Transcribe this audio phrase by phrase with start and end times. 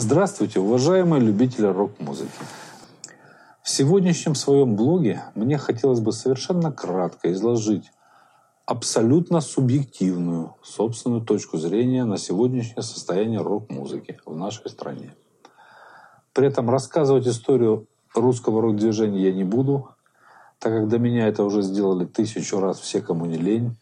[0.00, 2.30] Здравствуйте, уважаемые любители рок-музыки.
[3.64, 7.90] В сегодняшнем своем блоге мне хотелось бы совершенно кратко изложить
[8.64, 15.16] абсолютно субъективную собственную точку зрения на сегодняшнее состояние рок-музыки в нашей стране.
[16.32, 19.88] При этом рассказывать историю русского рок-движения я не буду,
[20.60, 23.76] так как до меня это уже сделали тысячу раз все, кому не лень.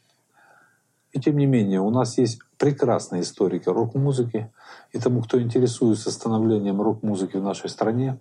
[1.17, 4.53] И тем не менее, у нас есть прекрасные историки рок-музыки,
[4.93, 8.20] и тому, кто интересуется становлением рок-музыки в нашей стране,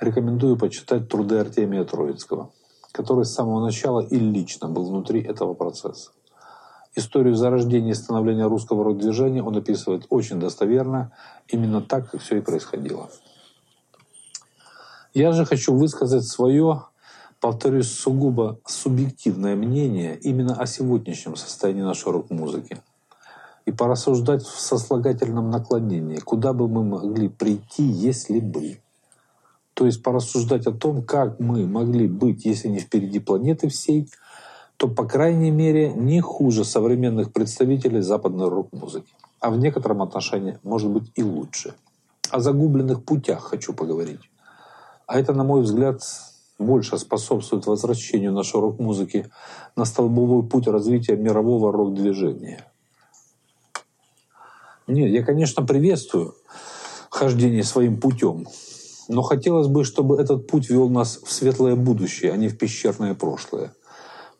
[0.00, 2.50] рекомендую почитать труды Артемия Троицкого,
[2.90, 6.10] который с самого начала и лично был внутри этого процесса.
[6.96, 11.12] Историю зарождения и становления русского рок-движения он описывает очень достоверно,
[11.46, 13.08] именно так, как все и происходило.
[15.14, 16.86] Я же хочу высказать свое
[17.40, 22.78] повторюсь, сугубо субъективное мнение именно о сегодняшнем состоянии нашей рок-музыки.
[23.64, 28.78] И порассуждать в сослагательном наклонении, куда бы мы могли прийти, если бы.
[29.74, 34.08] То есть порассуждать о том, как мы могли быть, если не впереди планеты всей,
[34.76, 39.12] то, по крайней мере, не хуже современных представителей западной рок-музыки.
[39.40, 41.74] А в некотором отношении, может быть, и лучше.
[42.30, 44.20] О загубленных путях хочу поговорить.
[45.06, 46.02] А это, на мой взгляд,
[46.58, 49.30] больше способствует возвращению нашей рок-музыки
[49.76, 52.64] на столбовой путь развития мирового рок-движения.
[54.86, 56.34] Нет, я, конечно, приветствую
[57.10, 58.46] хождение своим путем,
[59.08, 63.14] но хотелось бы, чтобы этот путь вел нас в светлое будущее, а не в пещерное
[63.14, 63.72] прошлое.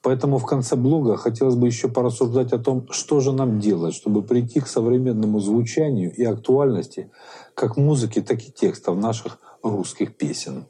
[0.03, 4.23] Поэтому в конце блога хотелось бы еще порассуждать о том, что же нам делать, чтобы
[4.23, 7.11] прийти к современному звучанию и актуальности
[7.55, 10.67] как музыки, так и текстов наших русских песен.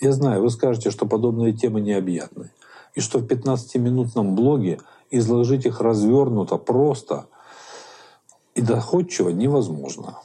[0.00, 2.50] Я знаю, вы скажете, что подобные темы необъятны,
[2.94, 7.26] и что в 15-минутном блоге изложить их развернуто, просто
[8.54, 10.18] и доходчиво невозможно.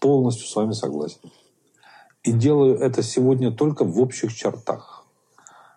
[0.00, 1.30] Полностью с вами согласен.
[2.24, 5.04] И делаю это сегодня только в общих чертах.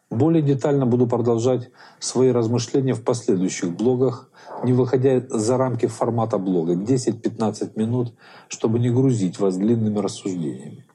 [0.09, 1.69] Более детально буду продолжать
[1.99, 4.29] свои размышления в последующих блогах,
[4.63, 8.13] не выходя за рамки формата блога 10-15 минут,
[8.47, 10.85] чтобы не грузить вас длинными рассуждениями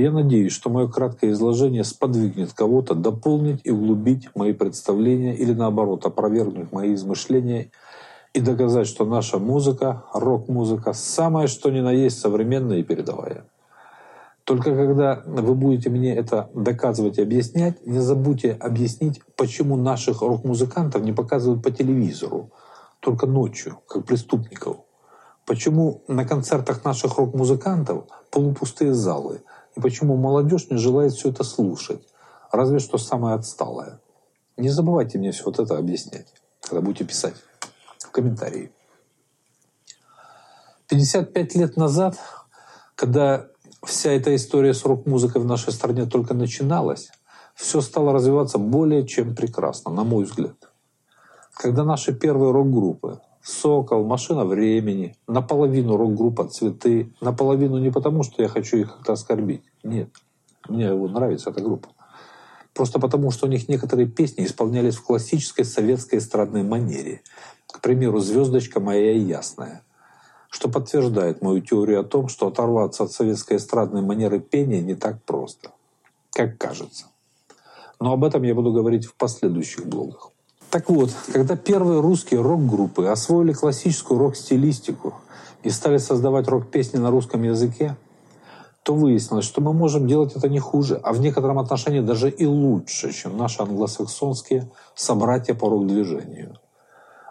[0.00, 6.06] я надеюсь, что мое краткое изложение сподвигнет кого-то дополнить и углубить мои представления или наоборот
[6.06, 7.70] опровергнуть мои измышления
[8.32, 13.44] и доказать, что наша музыка, рок-музыка, самое что ни на есть современная и передовая.
[14.44, 21.02] Только когда вы будете мне это доказывать и объяснять, не забудьте объяснить, почему наших рок-музыкантов
[21.02, 22.50] не показывают по телевизору,
[23.00, 24.78] только ночью, как преступников.
[25.46, 29.42] Почему на концертах наших рок-музыкантов полупустые залы–
[29.76, 32.06] и почему молодежь не желает все это слушать,
[32.52, 34.00] разве что самое отсталое.
[34.56, 36.26] Не забывайте мне все вот это объяснять,
[36.60, 37.34] когда будете писать
[37.98, 38.72] в комментарии.
[40.88, 42.18] 55 лет назад,
[42.96, 43.46] когда
[43.84, 47.10] вся эта история с рок-музыкой в нашей стране только начиналась,
[47.54, 50.56] все стало развиваться более чем прекрасно, на мой взгляд.
[51.54, 58.48] Когда наши первые рок-группы Сокол, Машина времени, наполовину рок-группа Цветы, наполовину не потому, что я
[58.48, 59.62] хочу их как-то оскорбить.
[59.82, 60.10] Нет,
[60.68, 61.88] мне вот нравится эта группа.
[62.74, 67.22] Просто потому, что у них некоторые песни исполнялись в классической советской эстрадной манере.
[67.66, 69.82] К примеру, «Звездочка моя ясная»,
[70.50, 75.22] что подтверждает мою теорию о том, что оторваться от советской эстрадной манеры пения не так
[75.24, 75.70] просто,
[76.32, 77.06] как кажется.
[78.00, 80.30] Но об этом я буду говорить в последующих блогах.
[80.70, 85.14] Так вот, когда первые русские рок-группы освоили классическую рок-стилистику
[85.64, 87.96] и стали создавать рок-песни на русском языке,
[88.84, 92.46] то выяснилось, что мы можем делать это не хуже, а в некотором отношении даже и
[92.46, 96.56] лучше, чем наши англосаксонские собратья по рок-движению.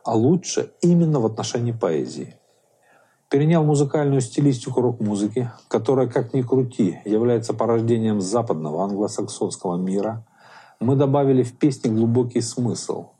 [0.03, 2.35] А лучше именно в отношении поэзии.
[3.29, 10.25] Перенял музыкальную стилистику рок-музыки, которая, как ни крути, является порождением западного англосаксонского мира,
[10.81, 13.11] мы добавили в песни глубокий смысл–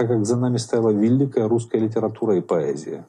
[0.00, 3.04] так как за нами стояла великая русская литература и поэзия,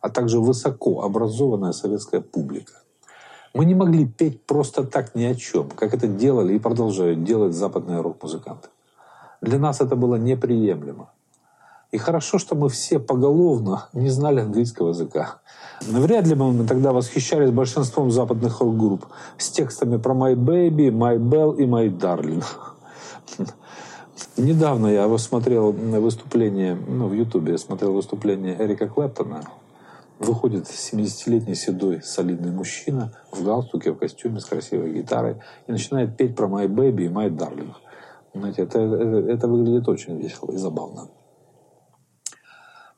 [0.00, 2.74] а также высоко образованная советская публика.
[3.54, 7.54] Мы не могли петь просто так ни о чем, как это делали и продолжают делать
[7.54, 8.68] западные рок-музыканты.
[9.40, 11.10] Для нас это было неприемлемо.
[11.90, 15.40] И хорошо, что мы все поголовно не знали английского языка.
[15.88, 19.06] Но вряд ли бы мы тогда восхищались большинством западных рок-групп
[19.38, 22.44] с текстами про «My Baby», «My Bell» и «My Darling».
[24.36, 29.44] Недавно я смотрел выступление, ну, в Ютубе я смотрел выступление Эрика Клэптона.
[30.18, 36.36] Выходит 70-летний седой солидный мужчина в галстуке, в костюме с красивой гитарой и начинает петь
[36.36, 37.72] про «My Baby» и «My Darling».
[38.32, 41.08] Знаете, это, это, это выглядит очень весело и забавно.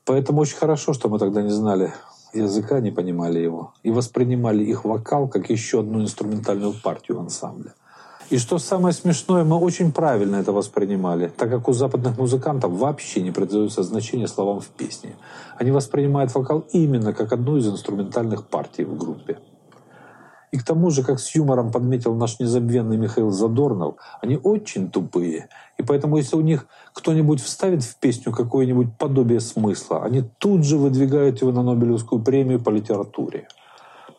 [0.05, 1.93] Поэтому очень хорошо, что мы тогда не знали
[2.33, 7.73] языка, не понимали его и воспринимали их вокал как еще одну инструментальную партию ансамбля.
[8.29, 13.21] И что самое смешное, мы очень правильно это воспринимали, так как у западных музыкантов вообще
[13.21, 15.15] не придается значение словам в песне.
[15.57, 19.37] Они воспринимают вокал именно как одну из инструментальных партий в группе.
[20.51, 25.47] И к тому же, как с юмором подметил наш незабвенный Михаил Задорнов, они очень тупые.
[25.77, 30.77] И поэтому, если у них кто-нибудь вставит в песню какое-нибудь подобие смысла, они тут же
[30.77, 33.47] выдвигают его на Нобелевскую премию по литературе.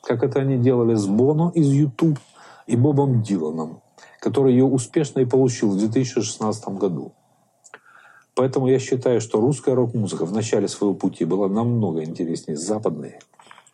[0.02, 2.18] Как это они делали с Боно из YouTube
[2.66, 3.82] и Бобом Диланом,
[4.28, 7.12] который ее успешно и получил в 2016 году.
[8.34, 13.20] Поэтому я считаю, что русская рок-музыка в начале своего пути была намного интереснее западной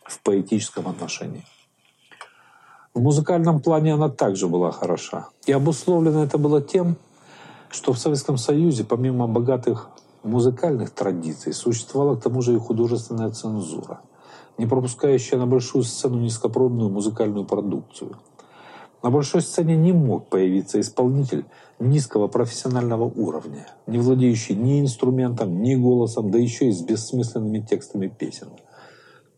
[0.05, 1.45] в поэтическом отношении.
[2.95, 5.27] В музыкальном плане она также была хороша.
[5.45, 6.97] И обусловлено это было тем,
[7.69, 9.91] что в Советском Союзе, помимо богатых
[10.23, 14.03] музыкальных традиций, существовала к тому же и художественная цензура,
[14.56, 18.17] не пропускающая на большую сцену низкопробную музыкальную продукцию.
[19.05, 21.45] На большой сцене не мог появиться исполнитель
[21.79, 28.06] низкого профессионального уровня, не владеющий ни инструментом, ни голосом, да еще и с бессмысленными текстами
[28.06, 28.49] песен.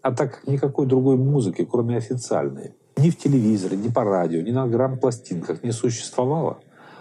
[0.02, 4.52] А так как никакой другой музыки, кроме официальной, ни в телевизоре, ни по радио, ни
[4.52, 6.58] на грамм-пластинках не существовало,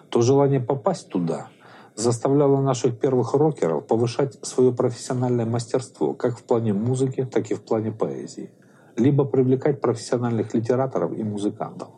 [0.10, 1.50] то желание попасть туда
[1.94, 7.62] заставляло наших первых рокеров повышать свое профессиональное мастерство как в плане музыки, так и в
[7.62, 8.50] плане поэзии,
[8.98, 11.90] либо привлекать профессиональных литераторов и музыкантов.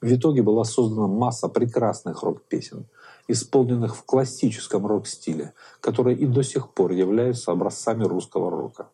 [0.00, 2.86] В итоге была создана масса прекрасных рок-песен,
[3.28, 8.88] исполненных в классическом рок-стиле, которые и до сих пор являются образцами русского рока.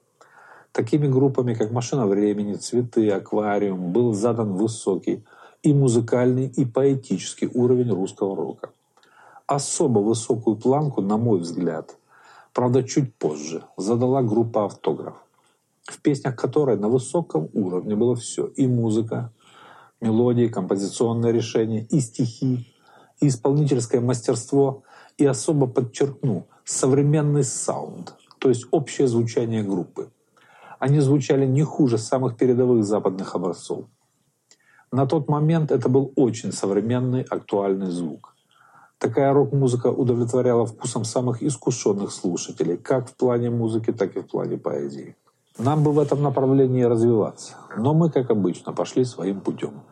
[0.73, 5.23] Такими группами, как «Машина времени», «Цветы», «Аквариум» был задан высокий
[5.63, 8.71] и музыкальный, и поэтический уровень русского рока.
[9.47, 11.97] Особо высокую планку, на мой взгляд,
[12.55, 15.17] правда чуть позже, задала группа «Автограф»,
[15.83, 19.31] в песнях которой на высоком уровне было все– и музыка,
[20.03, 22.67] мелодии, композиционное решение, и стихи,
[23.21, 24.83] и исполнительское мастерство,
[25.17, 30.11] и особо подчеркну– современный саунд, то есть общее звучание группы–
[30.83, 33.85] они звучали не хуже самых передовых западных образцов.
[34.91, 38.35] На тот момент это был очень современный, актуальный звук.
[38.99, 44.59] Такая рок-музыка удовлетворяла вкусом самых искушенных слушателей, как в плане музыки, так и в плане
[44.59, 45.15] поэзии.
[45.59, 49.83] Нам бы в этом направлении развиваться, но мы, как обычно, пошли своим путем.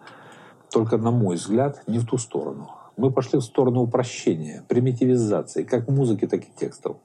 [0.71, 2.71] Только, на мой взгляд, не в ту сторону.
[2.97, 6.97] Мы пошли в сторону упрощения, примитивизации, как музыки, так и текстов.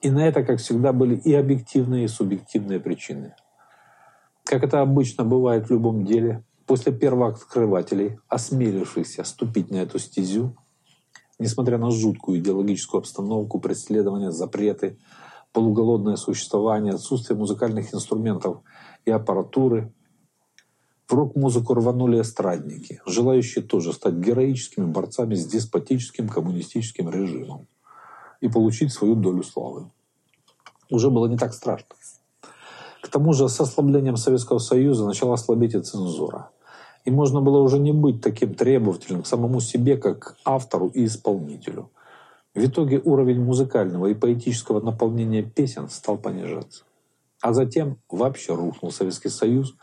[0.00, 3.34] И на это, как всегда, были и объективные, и субъективные причины.
[4.42, 10.56] Как это обычно бывает в любом деле, после первых открывателей, осмелившихся ступить на эту стезю,
[11.38, 14.98] несмотря на жуткую идеологическую обстановку, преследования, запреты,
[15.54, 18.58] полуголодное существование, отсутствие музыкальных инструментов
[19.06, 19.94] и аппаратуры,
[21.08, 27.68] в рок-музыку рванули эстрадники, желающие тоже стать героическими борцами с деспотическим коммунистическим режимом
[28.40, 29.90] и получить свою долю славы.
[30.90, 31.94] Уже было не так страшно.
[33.00, 36.50] К тому же с ослаблением Советского Союза начала слабеть и цензура.
[37.04, 41.90] И можно было уже не быть таким требовательным к самому себе, как автору и исполнителю.
[42.54, 46.84] В итоге уровень музыкального и поэтического наполнения песен стал понижаться.
[47.40, 49.74] А затем вообще рухнул Советский Союз,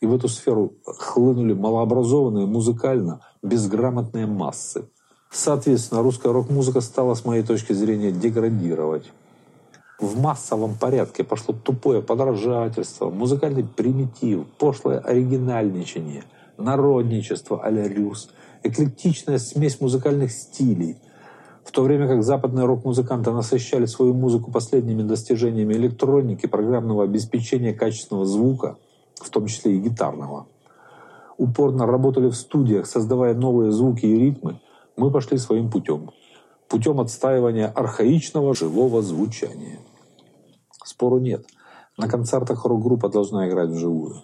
[0.00, 4.88] и в эту сферу хлынули малообразованные музыкально безграмотные массы,
[5.30, 9.12] Соответственно, русская рок-музыка стала, с моей точки зрения, деградировать.
[10.00, 16.24] В массовом порядке пошло тупое подражательство, музыкальный примитив, пошлое оригинальничание,
[16.56, 18.30] народничество а-ля Рюс,
[18.62, 20.96] эклектичная смесь музыкальных стилей,
[21.68, 28.24] в то время как западные рок-музыканты насыщали свою музыку последними достижениями электроники, программного обеспечения качественного
[28.24, 28.78] звука,
[29.16, 30.46] в том числе и гитарного.
[31.36, 34.62] Упорно работали в студиях, создавая новые звуки и ритмы,
[34.96, 36.10] мы пошли своим путем.
[36.70, 39.78] Путем отстаивания архаичного живого звучания.
[40.82, 41.44] Спору нет.
[41.98, 44.22] На концертах рок-группа должна играть вживую.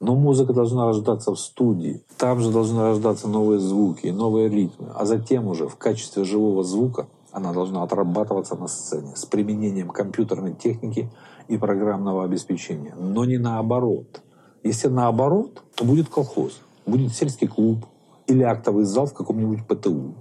[0.00, 2.04] Но музыка должна рождаться в студии.
[2.18, 4.88] Там же должны рождаться новые звуки новые ритмы.
[4.94, 10.54] А затем уже в качестве живого звука она должна отрабатываться на сцене с применением компьютерной
[10.54, 11.10] техники
[11.48, 12.94] и программного обеспечения.
[12.98, 14.22] Но не наоборот.
[14.62, 17.86] Если наоборот, то будет колхоз, будет сельский клуб,
[18.26, 20.14] или актовый зал в каком-нибудь ПТУ.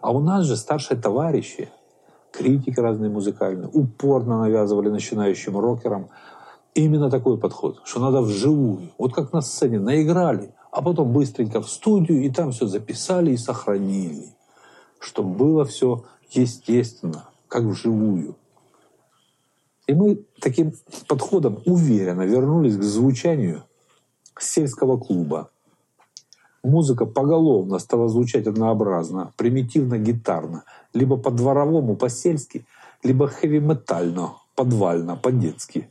[0.00, 1.68] А у нас же старшие товарищи,
[2.32, 6.08] критики разные музыкальные, упорно навязывали начинающим рокерам
[6.74, 11.68] именно такой подход, что надо вживую, вот как на сцене, наиграли, а потом быстренько в
[11.68, 14.34] студию и там все записали и сохранили,
[14.98, 18.36] чтобы было все естественно, как вживую.
[19.86, 20.72] И мы таким
[21.08, 23.64] подходом уверенно вернулись к звучанию
[24.38, 25.50] сельского клуба.
[26.62, 30.62] Музыка поголовно стала звучать однообразно, примитивно-гитарно,
[30.94, 32.64] либо по-дворовому, по-сельски,
[33.02, 35.88] либо хэви-метально, подвально, по-детски.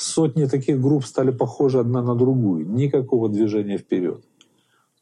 [0.00, 4.24] Сотни таких групп стали похожи одна на другую, никакого движения вперед.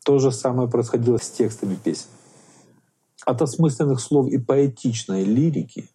[0.05, 2.09] То же самое происходило с текстами песен.
[3.25, 5.89] От осмысленных слов и поэтичной лирики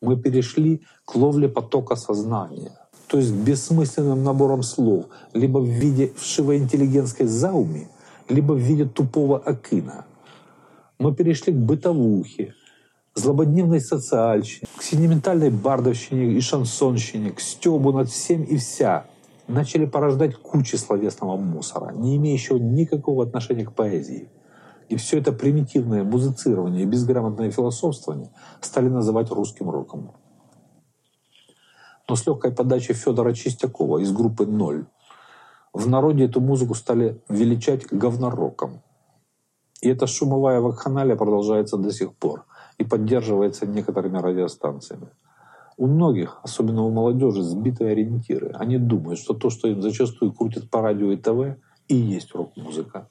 [0.00, 2.72] мы перешли к ловле потока сознания,
[3.06, 7.90] то есть к бессмысленным наборам слов, либо в виде вшивоинтеллигентской зауми,
[8.30, 10.06] либо в виде тупого акына.
[10.98, 12.54] Мы перешли к бытовухе,
[13.18, 19.06] злободневной социальщине, к сентиментальной бардовщине и шансонщине, к стебу над всем и вся.
[19.48, 24.28] Начали порождать кучи словесного мусора, не имеющего никакого отношения к поэзии.
[24.88, 30.12] И все это примитивное музицирование и безграмотное философствование стали называть русским роком.
[32.08, 34.86] Но с легкой подачей Федора Чистякова из группы «Ноль»
[35.74, 38.80] в народе эту музыку стали величать говнороком.
[39.82, 42.44] И эта шумовая вакханалия продолжается до сих пор
[42.78, 45.08] и поддерживается некоторыми радиостанциями.
[45.76, 48.52] У многих, особенно у молодежи, сбитые ориентиры.
[48.54, 53.08] Они думают, что то, что им зачастую крутят по радио и ТВ, и есть рок-музыка.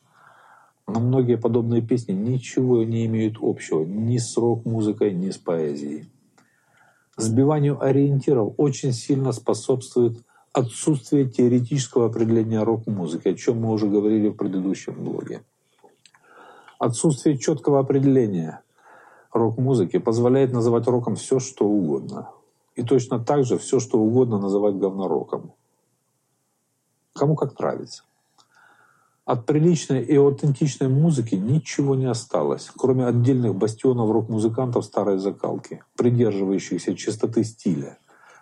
[0.87, 6.09] Но многие подобные песни ничего не имеют общего ни с рок-музыкой, ни с поэзией.
[7.17, 10.19] Сбиванию ориентиров очень сильно способствует
[10.53, 15.41] отсутствие теоретического определения рок-музыки, о чем мы уже говорили в предыдущем блоге.
[16.79, 18.61] Отсутствие четкого определения
[19.37, 22.29] рок-музыки позволяет называть роком все, что угодно.
[22.75, 25.53] И точно так же все, что угодно называть говнороком.
[27.13, 28.03] Кому как нравится.
[29.25, 36.95] От приличной и аутентичной музыки ничего не осталось, кроме отдельных бастионов рок-музыкантов старой закалки, придерживающихся
[36.95, 37.97] чистоты стиля.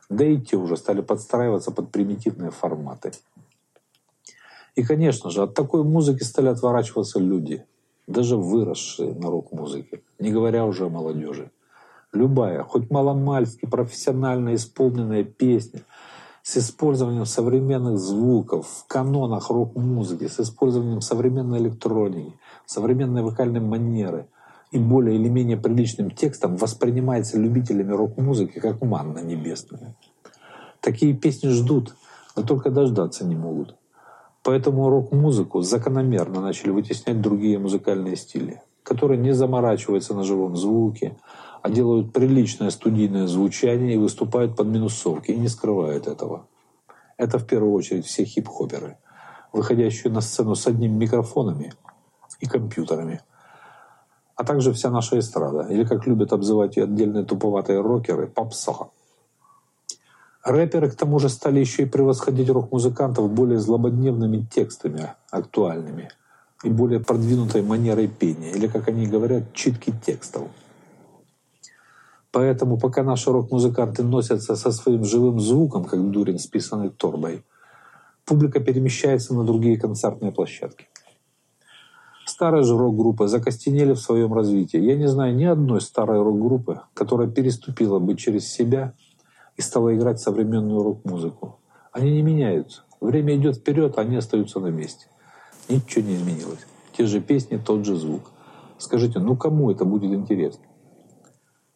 [0.09, 3.13] Да и те уже стали подстраиваться под примитивные форматы.
[4.75, 7.65] И, конечно же, от такой музыки стали отворачиваться люди,
[8.07, 11.51] даже выросшие на рок-музыке, не говоря уже о молодежи.
[12.13, 15.81] Любая, хоть маломальски профессионально исполненная песня–
[16.45, 22.33] с использованием современных звуков в канонах рок-музыки, с использованием современной электроники,
[22.67, 24.27] современной вокальной манеры
[24.69, 29.95] и более или менее приличным текстом воспринимается любителями рок-музыки как манна небесная.
[30.81, 31.95] Такие песни ждут,
[32.35, 33.75] но только дождаться не могут.
[34.45, 41.17] Поэтому рок-музыку закономерно начали вытеснять другие музыкальные стили, которые не заморачиваются на живом звуке,
[41.63, 46.45] а делают приличное студийное звучание и выступают под минусовки, и не скрывают этого.
[47.17, 48.99] Это в первую очередь все хип-хоперы,
[49.51, 51.73] выходящие на сцену с одними микрофонами
[52.39, 53.21] и компьютерами,
[54.35, 58.89] а также вся наша эстрада, или, как любят обзывать ее отдельные туповатые рокеры, попса.
[60.45, 66.09] Рэперы, к тому же, стали еще и превосходить рок-музыкантов более злободневными текстами, актуальными,
[66.63, 70.47] и более продвинутой манерой пения, или, как они говорят, читки текстов–
[72.35, 77.45] Поэтому пока наши рок-музыканты носятся со своим живым звуком, как дурин с писаной торбой,
[78.25, 80.89] публика перемещается на другие концертные площадки.
[82.25, 84.77] Старые же рок-группы закостенели в своем развитии.
[84.77, 88.95] Я не знаю ни одной старой рок-группы, которая переступила бы через себя
[89.57, 91.59] и стала играть современную рок-музыку.
[91.91, 92.83] Они не меняются.
[92.99, 95.07] Время идет вперед, а они остаются на месте.
[95.69, 96.65] Ничего не изменилось.
[96.97, 98.31] Те же песни, тот же звук.
[98.77, 100.65] Скажите, ну кому это будет интересно?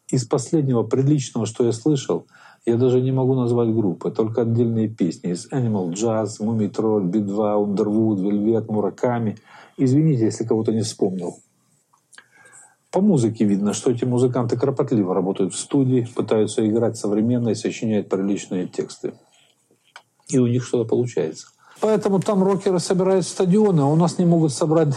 [0.09, 2.25] Из последнего приличного, что я слышал,
[2.65, 7.75] я даже не могу назвать группы, только отдельные песни из Animal Jazz, Mummy Troll, Би-2,
[7.75, 9.37] Underwood, Velvet, Мураками.
[9.77, 11.37] Извините, если кого-то не вспомнил.
[12.91, 18.09] По музыке видно, что эти музыканты кропотливо работают в студии, пытаются играть современно и сочиняют
[18.09, 19.13] приличные тексты.
[20.27, 21.47] И у них что-то получается.
[21.81, 24.95] Поэтому там рокеры собирают стадионы, а у нас не могут собрать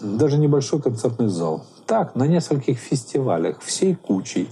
[0.00, 1.64] даже небольшой концертный зал.
[1.86, 4.48] Так, на нескольких фестивалях, всей кучей,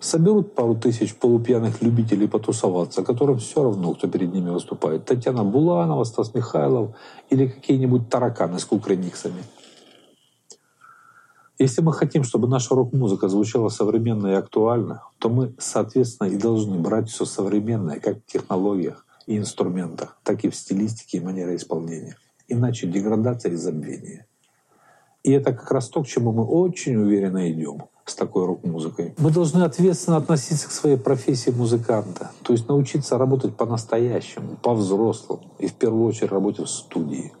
[0.00, 5.04] соберут пару тысяч полупьяных любителей потусоваться, которым все равно, кто перед ними выступает.
[5.04, 6.90] Татьяна Буланова, Стас Михайлов
[7.30, 9.42] или какие-нибудь тараканы с кукрыниксами.
[11.58, 16.78] Если мы хотим, чтобы наша рок-музыка звучала современно и актуально, то мы, соответственно, и должны
[16.78, 22.16] брать все современное как в технологиях и инструментах, так и в стилистике и манере исполнения.
[22.48, 24.26] Иначе деградация и забвение–
[25.26, 29.12] и это как раз то, к чему мы очень уверенно идем с такой рок-музыкой.
[29.18, 35.66] Мы должны ответственно относиться к своей профессии музыканта, то есть научиться работать по-настоящему, по-взрослому и
[35.66, 37.32] в первую очередь работать в студии.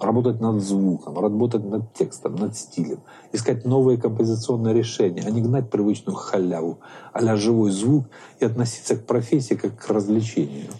[0.00, 3.00] Работать над звуком, работать над текстом, над стилем,
[3.32, 6.80] искать новые композиционные решения, а не гнать привычную халяву,
[7.12, 8.06] а живой звук
[8.40, 10.72] и относиться к профессии как к развлечению.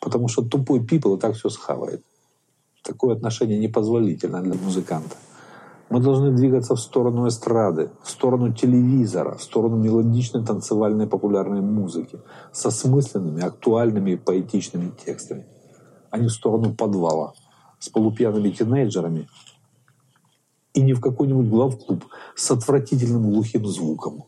[0.00, 2.02] Потому что тупой people и так все схавает.
[2.84, 5.16] Такое отношение непозволительно для музыканта.
[5.90, 12.20] Мы должны двигаться в сторону эстрады, в сторону телевизора, в сторону мелодичной танцевальной популярной музыки
[12.52, 15.46] со осмысленными, актуальными и поэтичными текстами,
[16.10, 17.32] а не в сторону подвала
[17.78, 19.28] с полупьяными тинейджерами
[20.74, 22.04] и не в какой-нибудь главклуб
[22.34, 24.24] с отвратительным глухим звуком.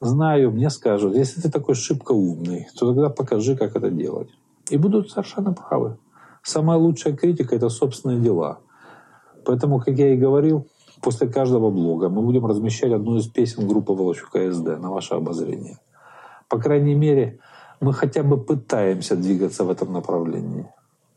[0.00, 4.28] Знаю, мне скажут, если ты такой шибко умный, то тогда покажи, как это делать.
[4.68, 5.96] И будут совершенно правы.
[6.42, 8.58] Самая лучшая критика– это собственные дела.
[9.46, 10.66] Поэтому, как я и говорил,
[11.00, 15.78] после каждого блога мы будем размещать одну из песен группы Волочука СД на ваше обозрение.
[16.48, 17.40] По крайней мере,
[17.80, 20.66] мы хотя бы пытаемся двигаться в этом направлении.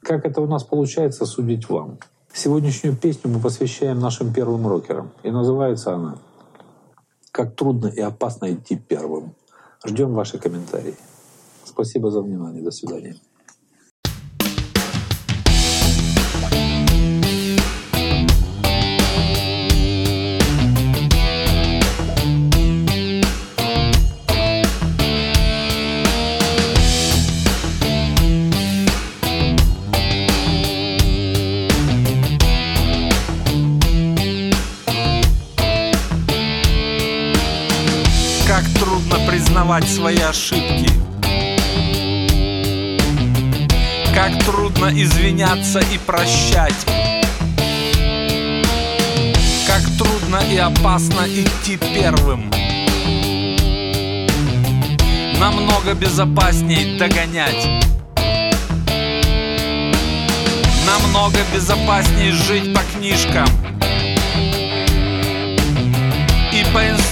[0.08, 1.98] Как это у нас получается, судить вам.
[2.32, 5.12] Сегодняшнюю песню мы посвящаем нашим первым рокерам.
[5.24, 6.16] И называется она
[7.32, 9.34] «Как трудно и опасно идти первым».
[9.86, 10.96] Ждем ваши комментарии.
[11.66, 12.64] Спасибо за внимание.
[12.64, 13.18] До свидания.
[39.28, 40.90] Признавать свои ошибки.
[44.16, 46.74] Как трудно извиняться и прощать.
[49.68, 52.50] Как трудно и опасно идти первым.
[55.40, 57.68] Намного безопасней догонять.
[60.86, 63.48] Намного безопасней жить по книжкам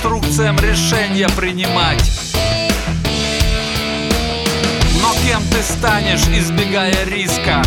[0.05, 2.11] инструкциям решения принимать.
[5.25, 7.63] Кем ты станешь, избегая риска?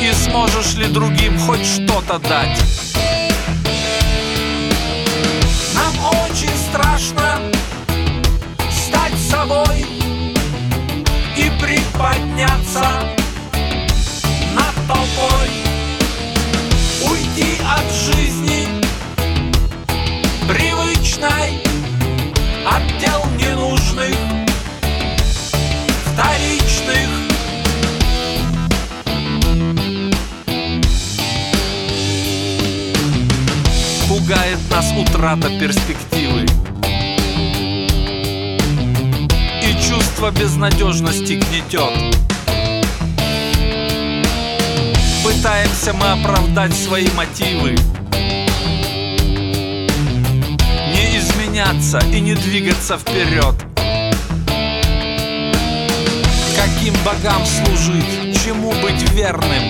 [0.00, 2.58] И сможешь ли другим хоть что-то дать?
[5.74, 5.92] Нам
[6.24, 7.38] очень страшно
[8.70, 9.84] стать собой
[11.36, 12.86] и приподняться
[14.54, 15.50] над толпой,
[17.10, 18.35] уйти от жизни
[22.76, 24.14] отдел ненужных
[26.12, 27.08] вторичных.
[34.08, 36.46] Пугает нас утрата перспективы
[39.62, 42.16] И чувство безнадежности гнетет.
[45.24, 47.76] Пытаемся мы оправдать свои мотивы
[51.56, 53.54] Не изменяться и не двигаться вперед
[56.54, 59.62] Каким богам служить, чему быть верным?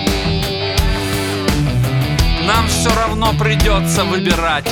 [2.44, 4.64] Нам все равно придется выбирать.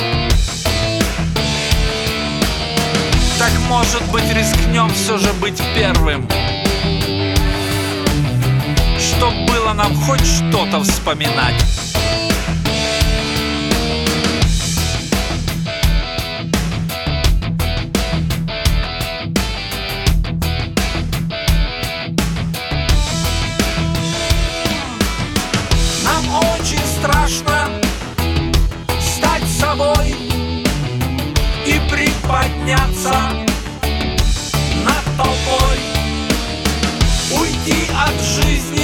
[3.39, 6.27] Так может быть рискнем все же быть первым
[8.99, 11.63] Чтоб было нам хоть что-то вспоминать
[38.07, 38.74] от жизни